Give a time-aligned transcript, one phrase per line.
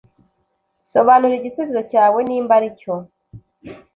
[0.93, 2.93] sobanura igisubizo cyawe nimba aricyo